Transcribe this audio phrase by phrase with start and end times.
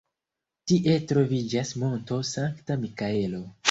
[0.71, 3.49] Tie troviĝas Monto Sankta Mikaelo.